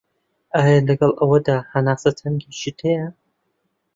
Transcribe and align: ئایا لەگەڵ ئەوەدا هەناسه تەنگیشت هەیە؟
ئایا 0.59 0.77
لەگەڵ 0.87 1.11
ئەوەدا 1.19 1.57
هەناسه 1.73 2.09
تەنگیشت 2.19 2.77
هەیە؟ 2.87 3.07